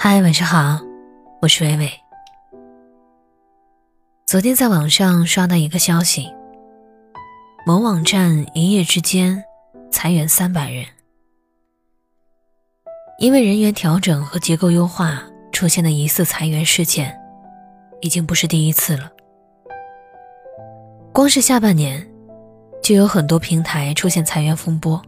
[0.00, 0.78] 嗨，晚上好，
[1.42, 1.90] 我是微微。
[4.28, 6.32] 昨天在网上刷到一个消息，
[7.66, 9.42] 某网站一夜之间
[9.90, 10.86] 裁员三百人，
[13.18, 15.20] 因为人员调整和结构优化
[15.50, 17.18] 出现的疑似裁员事件，
[18.00, 19.10] 已经不是第一次了。
[21.12, 22.08] 光是下半年，
[22.80, 25.02] 就有很多平台出现裁员风波，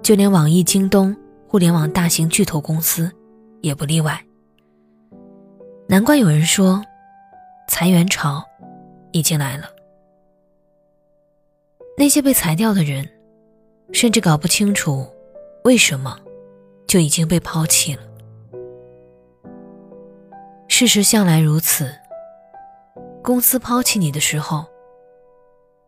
[0.00, 1.14] 就连网易、京东
[1.48, 3.12] 互联网大型巨头公司。
[3.62, 4.22] 也不例外。
[5.88, 6.82] 难怪有人说，
[7.68, 8.44] 裁员潮
[9.12, 9.70] 已经来了。
[11.96, 13.08] 那些被裁掉的人，
[13.92, 15.06] 甚至搞不清楚
[15.64, 16.18] 为什么，
[16.86, 18.02] 就已经被抛弃了。
[20.68, 21.94] 事实向来如此。
[23.22, 24.64] 公司抛弃你的时候，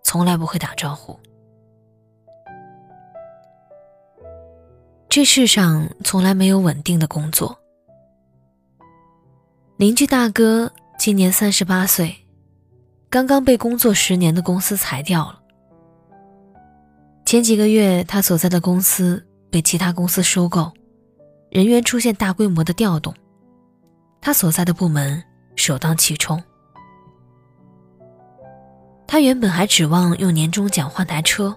[0.05, 1.19] 从来不会打招呼。
[5.09, 7.59] 这世上从来没有稳定的工作。
[9.77, 12.15] 邻居大哥今年三十八岁，
[13.11, 15.41] 刚刚被工作十年的公司裁掉了。
[17.25, 20.71] 前几个月，他所在的公司被其他公司收购，
[21.51, 23.13] 人员出现大规模的调动，
[24.21, 25.21] 他所在的部门
[25.57, 26.41] 首当其冲。
[29.09, 31.55] 他原本还指望用年终奖换台车，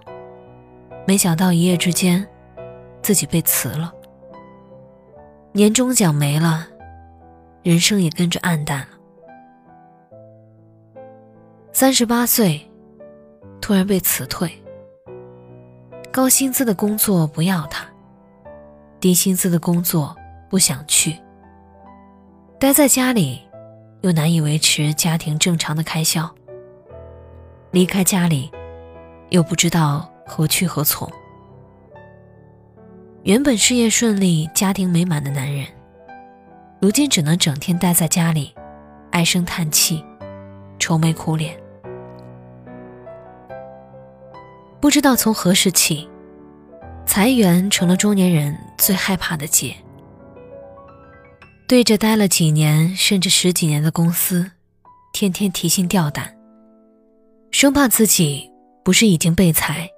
[1.06, 2.28] 没想到一夜之间，
[3.04, 3.94] 自己被辞了。
[5.52, 6.68] 年终奖没了。
[7.64, 8.88] 人生也跟着黯淡了。
[11.74, 12.60] 三十八岁，
[13.62, 14.52] 突然被辞退。
[16.12, 17.86] 高薪资的工作不要他，
[19.00, 20.16] 低薪资的工作
[20.50, 21.16] 不想去。
[22.60, 23.42] 待在家里，
[24.02, 26.28] 又难以维持家庭正常的开销。
[27.70, 28.50] 离开家里，
[29.30, 31.08] 又不知道何去何从。
[33.22, 35.68] 原本事业顺利、家庭美满的男人。
[36.80, 38.54] 如今只能整天待在家里，
[39.12, 40.04] 唉声叹气，
[40.78, 41.60] 愁眉苦脸。
[44.80, 46.08] 不知道从何时起，
[47.06, 49.76] 裁员成了中年人最害怕的劫。
[51.68, 54.52] 对着待了几年甚至十几年的公司，
[55.12, 56.38] 天天提心吊胆，
[57.52, 58.50] 生怕自己
[58.84, 59.90] 不是已经被裁，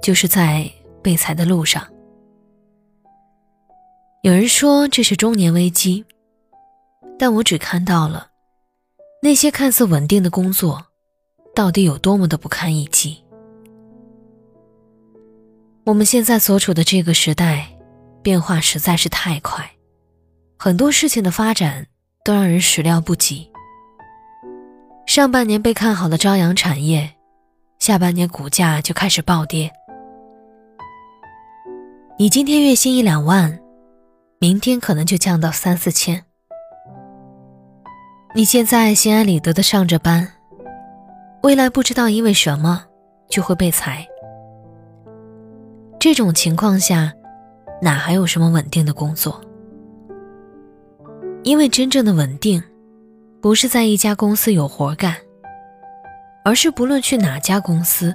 [0.00, 0.70] 就是在
[1.02, 1.84] 被裁的路上。
[4.22, 6.02] 有人说这是中年危机，
[7.18, 8.28] 但我只看到了
[9.22, 10.84] 那些看似稳定的工作，
[11.54, 13.22] 到底有多么的不堪一击。
[15.84, 17.68] 我们现在所处的这个时代，
[18.22, 19.70] 变化实在是太快，
[20.58, 21.86] 很多事情的发展
[22.24, 23.50] 都让人始料不及。
[25.06, 27.14] 上半年被看好的朝阳产业，
[27.78, 29.70] 下半年股价就开始暴跌。
[32.18, 33.60] 你今天月薪一两万。
[34.40, 36.22] 明天可能就降到三四千。
[38.36, 40.26] 你现在心安理得的上着班，
[41.44, 42.84] 未来不知道因为什么
[43.28, 44.04] 就会被裁。
[46.00, 47.12] 这种情况下，
[47.80, 49.40] 哪还有什么稳定的工作？
[51.44, 52.60] 因为真正的稳定，
[53.40, 55.14] 不是在一家公司有活干，
[56.44, 58.12] 而是不论去哪家公司，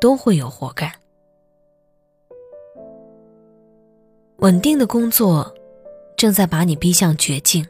[0.00, 0.90] 都会有活干。
[4.38, 5.54] 稳定的工作
[6.16, 7.62] 正在把你逼向绝境。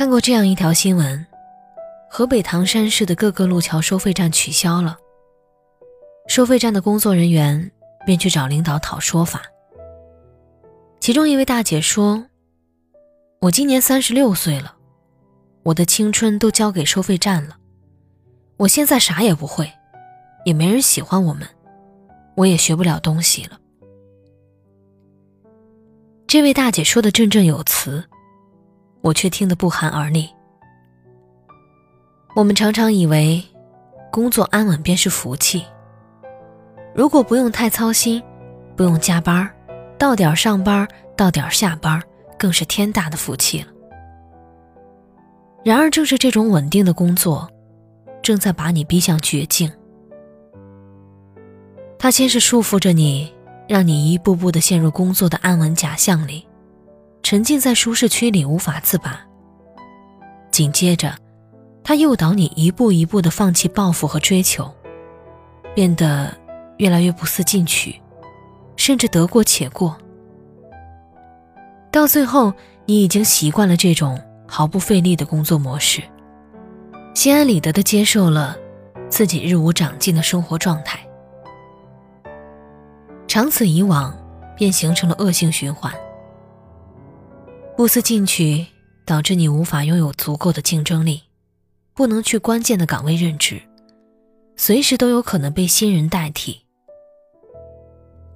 [0.00, 1.26] 看过这样一条新闻：
[2.08, 4.96] 河北唐山市的各个路桥收费站取消了，
[6.26, 7.70] 收费站的工作人员
[8.06, 9.42] 便去找领导讨说法。
[11.00, 12.24] 其中一位大姐说
[13.42, 14.74] ：“我今年三十六岁了，
[15.64, 17.58] 我的青春都交给收费站了，
[18.56, 19.70] 我现在啥也不会，
[20.46, 21.46] 也没人喜欢我们。”
[22.36, 23.60] 我也学不了东西了。
[26.26, 28.02] 这位大姐说的振振有词，
[29.02, 30.28] 我却听得不寒而栗。
[32.36, 33.42] 我们常常以为，
[34.12, 35.64] 工作安稳便是福气。
[36.94, 38.22] 如果不用太操心，
[38.76, 39.48] 不用加班，
[39.98, 40.86] 到点上班，
[41.16, 42.02] 到点下班，
[42.38, 43.68] 更是天大的福气了。
[45.64, 47.48] 然而，正是这种稳定的工作，
[48.22, 49.70] 正在把你逼向绝境。
[51.98, 53.30] 他先是束缚着你，
[53.68, 56.46] 让你一步步的陷入工作的安稳假象里，
[57.22, 59.20] 沉浸在舒适区里无法自拔。
[60.50, 61.14] 紧接着，
[61.84, 64.72] 他诱导你一步一步的放弃抱负和追求，
[65.74, 66.36] 变得
[66.78, 68.00] 越来越不思进取，
[68.76, 69.96] 甚至得过且过。
[71.92, 72.52] 到最后，
[72.84, 76.02] 你已经习惯了这种毫不费力的工作模式，
[77.14, 78.56] 心安理得的接受了
[79.08, 80.98] 自己日无长进的生活状态。
[83.26, 84.12] 长此以往，
[84.56, 85.92] 便形成了恶性循环。
[87.80, 88.66] 不思进取，
[89.06, 91.22] 导致你无法拥有足够的竞争力，
[91.94, 93.58] 不能去关键的岗位任职，
[94.54, 96.60] 随时都有可能被新人代替。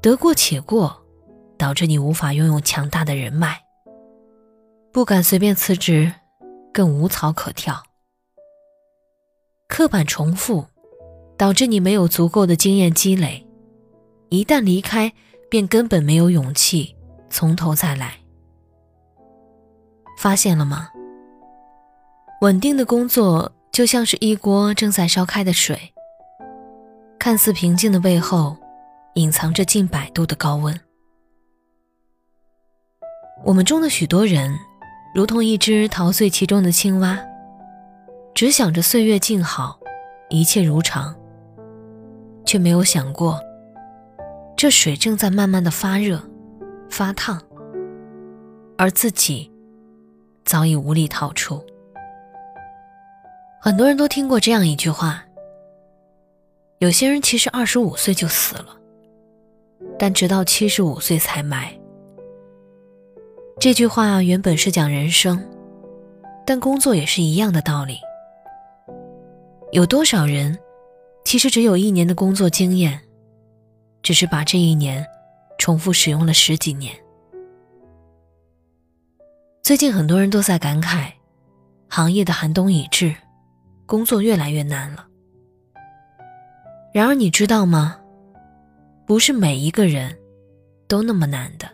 [0.01, 1.05] 得过且过，
[1.59, 3.61] 导致你无法拥有强大的人脉，
[4.91, 6.11] 不敢随便辞职，
[6.73, 7.83] 更无草可跳。
[9.69, 10.65] 刻板重复，
[11.37, 13.47] 导致你没有足够的经验积累，
[14.31, 15.13] 一旦离开，
[15.51, 16.97] 便根本没有勇气
[17.29, 18.24] 从头再来。
[20.17, 20.91] 发现了吗？
[22.41, 25.95] 稳定的工作就像是一锅正在烧开的水，
[27.19, 28.57] 看似平静的背后，
[29.15, 30.79] 隐藏着近百度的高温。
[33.45, 34.59] 我们中的许多人，
[35.15, 37.19] 如同一只陶醉其中的青蛙，
[38.35, 39.79] 只想着岁月静好，
[40.29, 41.15] 一切如常，
[42.45, 43.41] 却没有想过，
[44.57, 46.23] 这水正在慢慢的发热、
[46.91, 47.41] 发烫，
[48.77, 49.54] 而自己。
[50.45, 51.65] 早已无力逃出。
[53.61, 55.25] 很多人都听过这样一句话：
[56.79, 58.77] 有些人其实二十五岁就死了，
[59.99, 61.73] 但直到七十五岁才埋。
[63.59, 65.43] 这句话原本是讲人生，
[66.45, 67.99] 但工作也是一样的道理。
[69.73, 70.59] 有多少人
[71.25, 73.01] 其实只有一年的工作经验，
[74.03, 75.07] 只是把这一年
[75.59, 76.95] 重复使用了十几年？
[79.65, 81.11] 最近很多人都在感慨，
[81.89, 83.15] 行业的寒冬已至，
[83.87, 85.07] 工作越来越难了。
[86.93, 87.99] 然而你知道吗？
[89.07, 90.15] 不是每一个人
[90.87, 91.67] 都那么难的。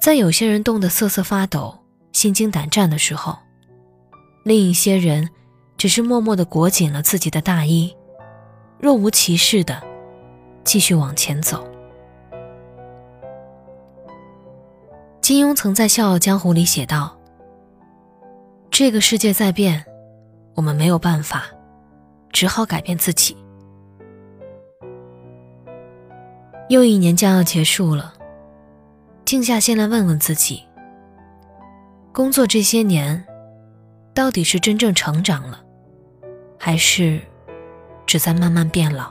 [0.00, 1.78] 在有些人冻得瑟瑟发抖、
[2.10, 3.38] 心惊胆战的时候，
[4.42, 5.30] 另一些人
[5.78, 7.96] 只是默默地裹紧了自己的大衣，
[8.80, 9.80] 若无其事的
[10.64, 11.64] 继续往前走。
[15.22, 17.16] 金庸曾在《笑傲江湖》里写道
[18.72, 19.84] ：“这个世界在变，
[20.56, 21.44] 我们没有办法，
[22.32, 23.36] 只好改变自己。”
[26.68, 28.12] 又一年将要结束了，
[29.24, 30.64] 静下心来问问自己：
[32.12, 33.24] 工作这些年，
[34.12, 35.64] 到底是真正成长了，
[36.58, 37.20] 还是
[38.06, 39.08] 只在慢慢变老？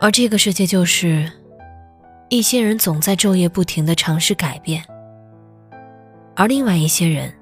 [0.00, 1.30] 而这个世界就是……
[2.28, 4.84] 一些人总在昼夜不停的尝试改变，
[6.34, 7.32] 而另外一些人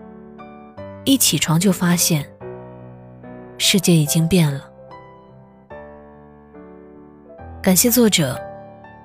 [1.04, 2.30] 一起床就发现
[3.56, 4.70] 世界已经变了。
[7.62, 8.38] 感谢作者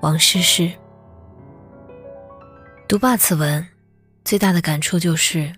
[0.02, 0.70] 王诗诗。
[2.86, 3.66] 读罢此文，
[4.22, 5.50] 最大的感触就是：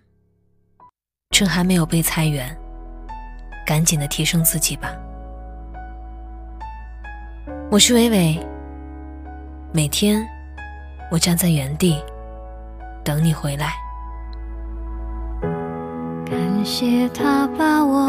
[1.30, 2.56] 趁还没有被裁员，
[3.66, 4.94] 赶紧的提升自己吧。
[7.72, 8.51] 我是伟伟。
[9.74, 10.22] 每天，
[11.10, 11.98] 我站在原地
[13.02, 13.72] 等你回来。
[16.26, 18.06] 感谢他把我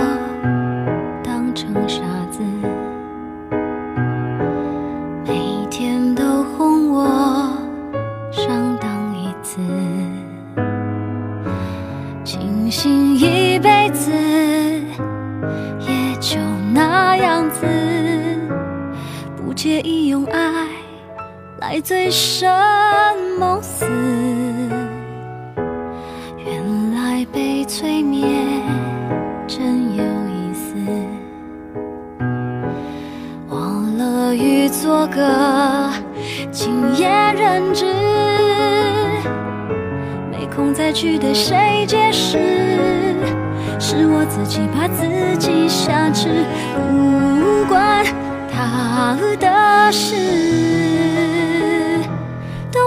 [22.36, 22.50] 生
[23.38, 23.86] 梦死，
[26.44, 28.28] 原来被催眠
[29.48, 30.74] 真有意思。
[33.48, 35.94] 我乐于做个
[36.52, 37.86] 敬业人质，
[40.32, 42.40] 没空再去对谁解释，
[43.80, 48.04] 是我自己把自己挟持，不关
[48.52, 51.43] 他的事。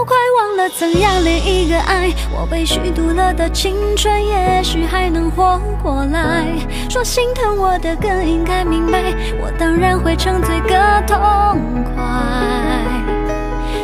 [0.07, 2.15] 快忘了怎样恋一个爱？
[2.31, 6.47] 我被虚度了的青春，也许还能活过来。
[6.89, 11.17] 说心疼我的更应该明白，我当然会沉醉个痛
[11.85, 12.05] 快。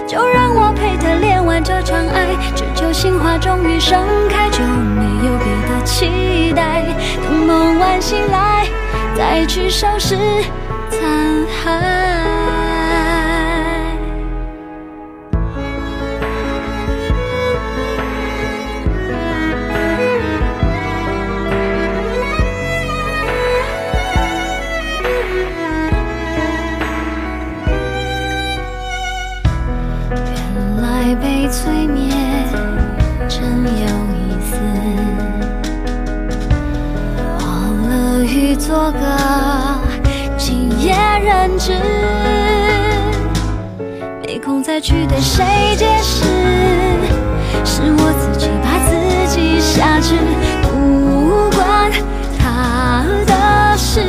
[0.07, 3.99] 就让我陪他恋完这场爱，只求心花终于盛
[4.29, 6.85] 开，就没有别的期待。
[7.25, 8.69] 等梦完醒来，
[9.17, 10.17] 再去收拾
[10.89, 11.01] 残
[11.65, 12.12] 骸。
[44.63, 45.45] 再去对谁
[45.77, 46.23] 解释。
[47.65, 48.95] 是我自己把自
[49.29, 50.15] 己挟制，
[50.63, 51.91] 不关
[52.39, 54.01] 他的事。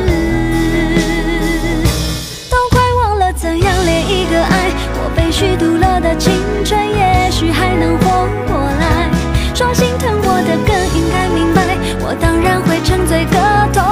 [2.48, 6.32] 都快忘了怎样恋一个爱，我被虚度了的青
[6.64, 9.10] 春，也许还能活过来。
[9.54, 13.36] 说心疼我的更应该明白，我当然会沉醉个
[13.72, 13.82] 痛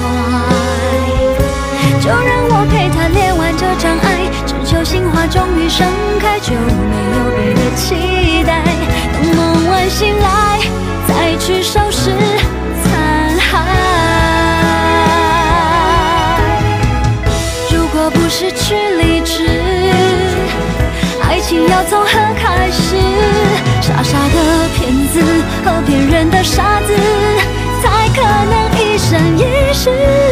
[0.00, 0.04] 快。
[2.00, 4.15] 就让我陪他恋完这场爱，
[4.66, 5.86] 只求心花终于盛
[6.18, 8.64] 开，就没有别的期待。
[9.12, 10.58] 等梦完醒来，
[11.06, 12.10] 再去收拾
[12.82, 12.90] 残
[13.38, 13.62] 骸。
[17.72, 19.48] 如果不失去理智，
[21.22, 22.96] 爱情要从何开始？
[23.80, 25.22] 傻傻的骗子
[25.64, 26.92] 和骗人的傻子，
[27.80, 28.20] 才可
[28.50, 30.25] 能一生一世。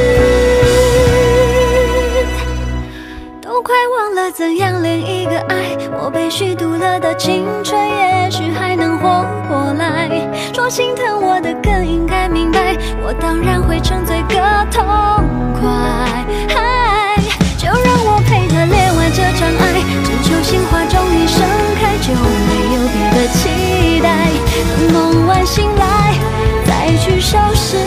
[4.37, 10.11] 怎样恋一个爱我被虚度了的青春也许还能活过来
[10.53, 14.35] 说心疼我的更应该明白我当然会沉醉个
[14.73, 14.85] 痛
[15.55, 15.71] 快
[16.49, 17.14] 嗨
[17.57, 21.47] 就让我陪他恋完这场爱只求心花终于盛
[21.79, 24.33] 开就没有别的期待
[24.75, 26.12] 等梦完醒来
[26.67, 27.84] 再去收拾。